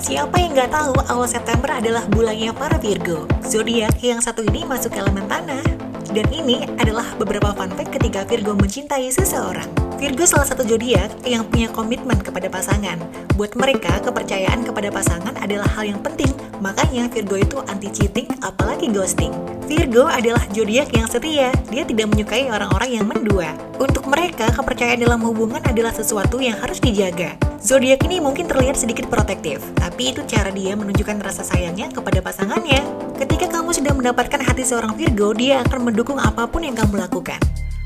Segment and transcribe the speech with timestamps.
[0.00, 3.28] Siapa yang nggak tahu awal September adalah bulannya para Virgo?
[3.44, 5.60] Zodiak yang satu ini masuk elemen tanah.
[6.16, 9.89] Dan ini adalah beberapa fun fact ketika Virgo mencintai seseorang.
[10.00, 12.96] Virgo salah satu zodiak yang punya komitmen kepada pasangan.
[13.36, 16.32] Buat mereka, kepercayaan kepada pasangan adalah hal yang penting.
[16.64, 19.28] Makanya Virgo itu anti cheating, apalagi ghosting.
[19.68, 21.52] Virgo adalah zodiak yang setia.
[21.68, 23.52] Dia tidak menyukai orang-orang yang mendua.
[23.76, 27.36] Untuk mereka, kepercayaan dalam hubungan adalah sesuatu yang harus dijaga.
[27.60, 32.80] Zodiak ini mungkin terlihat sedikit protektif, tapi itu cara dia menunjukkan rasa sayangnya kepada pasangannya.
[33.20, 37.36] Ketika kamu sudah mendapatkan hati seorang Virgo, dia akan mendukung apa pun yang kamu lakukan.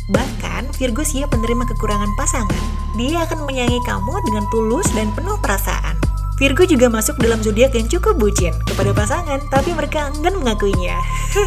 [0.04, 2.64] Bahkan, Virgo siap menerima kekurangan pasangan.
[3.00, 5.96] Dia akan menyayangi kamu dengan tulus dan penuh perasaan.
[6.36, 11.00] Virgo juga masuk dalam zodiak yang cukup bucin kepada pasangan, tapi mereka enggan mengakuinya.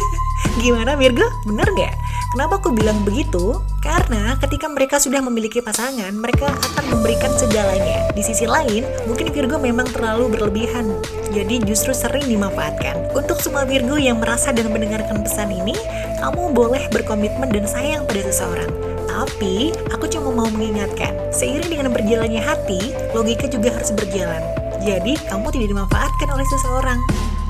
[0.64, 1.22] Gimana Virgo?
[1.46, 1.94] Bener nggak?
[2.28, 3.56] Kenapa aku bilang begitu?
[3.80, 8.12] Karena ketika mereka sudah memiliki pasangan, mereka akan memberikan segalanya.
[8.12, 10.92] Di sisi lain, mungkin Virgo memang terlalu berlebihan,
[11.32, 13.16] jadi justru sering dimanfaatkan.
[13.16, 15.72] Untuk semua Virgo yang merasa dan mendengarkan pesan ini,
[16.20, 18.68] kamu boleh berkomitmen dan sayang pada seseorang.
[19.08, 24.44] Tapi, aku cuma mau mengingatkan, seiring dengan berjalannya hati, logika juga harus berjalan.
[24.84, 27.00] Jadi, kamu tidak dimanfaatkan oleh seseorang.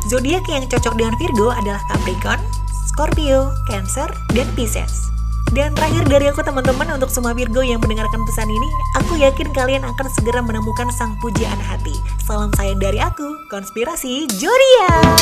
[0.06, 2.40] Zodiak yang cocok dengan Virgo adalah Capricorn,
[2.98, 5.06] Scorpio, Cancer, dan Pisces.
[5.54, 8.68] Dan terakhir dari aku teman-teman untuk semua Virgo yang mendengarkan pesan ini,
[8.98, 11.94] aku yakin kalian akan segera menemukan sang pujaan hati.
[12.26, 15.14] Salam sayang dari aku, Konspirasi Zodiak.